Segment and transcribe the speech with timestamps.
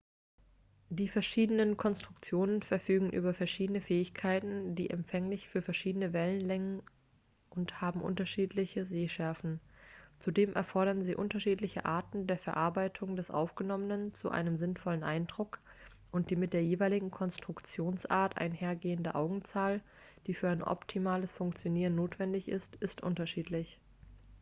[0.89, 6.81] die verschiedenen konstruktionen verfügen über verschiedene fähigkeiten sind empfänglich für verschiedene wellenlängen
[7.51, 9.59] und haben unterschiedliche sehschärfen
[10.17, 15.59] zudem erfordern sie unterschiedliche arten der verarbeitung des aufgenommenen zu einem sinnvollen eindruck
[16.09, 19.81] und die mit der jeweiligen konstruktionsart einhergehende augenzahl
[20.25, 23.79] die für ein optimales funkionieren notwendig ist ist unterschiedlich